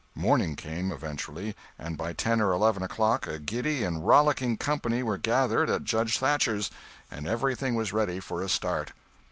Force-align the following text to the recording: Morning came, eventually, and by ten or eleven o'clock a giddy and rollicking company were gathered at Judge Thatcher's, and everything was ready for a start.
Morning 0.15 0.55
came, 0.55 0.91
eventually, 0.91 1.55
and 1.77 1.95
by 1.95 2.11
ten 2.11 2.41
or 2.41 2.51
eleven 2.53 2.81
o'clock 2.81 3.27
a 3.27 3.37
giddy 3.37 3.83
and 3.83 4.03
rollicking 4.07 4.57
company 4.57 5.03
were 5.03 5.15
gathered 5.19 5.69
at 5.69 5.83
Judge 5.83 6.17
Thatcher's, 6.17 6.71
and 7.11 7.27
everything 7.27 7.75
was 7.75 7.93
ready 7.93 8.19
for 8.19 8.41
a 8.41 8.49
start. 8.49 8.93